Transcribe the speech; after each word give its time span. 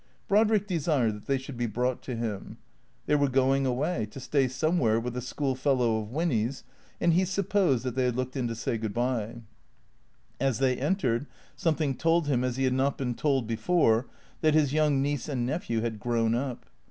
Brodrick 0.27 0.65
desired 0.65 1.13
that 1.13 1.27
they 1.27 1.37
should 1.37 1.57
be 1.57 1.67
brought 1.67 2.01
to 2.01 2.15
him. 2.15 2.57
They 3.05 3.13
were 3.13 3.29
going 3.29 3.67
away, 3.67 4.07
to 4.09 4.19
stay 4.19 4.47
somewhere 4.47 4.99
with 4.99 5.15
a 5.15 5.21
school 5.21 5.53
fellow 5.53 5.99
of 5.99 6.09
Winny's, 6.09 6.63
and 6.99 7.13
he 7.13 7.23
supposed 7.23 7.83
that 7.83 7.93
they 7.93 8.05
had 8.05 8.15
looked 8.15 8.35
in 8.35 8.47
to 8.47 8.55
say 8.55 8.79
good 8.79 8.95
bye. 8.95 9.43
As 10.39 10.57
they 10.57 10.75
entered 10.75 11.27
something 11.55 11.93
told 11.93 12.25
him, 12.25 12.43
as 12.43 12.57
he 12.57 12.63
had 12.63 12.73
not 12.73 12.97
been 12.97 13.13
told 13.13 13.45
before, 13.45 14.07
that 14.41 14.55
his 14.55 14.73
young 14.73 15.03
niece 15.03 15.29
and 15.29 15.45
nephew 15.45 15.81
had 15.81 15.99
grown 15.99 16.33
up. 16.33 16.65